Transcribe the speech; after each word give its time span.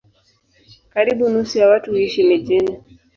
Karibu 0.93 1.29
nusu 1.29 1.57
ya 1.57 1.67
watu 1.69 1.91
huishi 1.91 2.23
mijini. 2.23 2.77